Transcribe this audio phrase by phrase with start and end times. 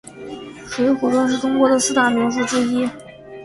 [0.65, 2.89] 水浒传是中国的四大名著之一。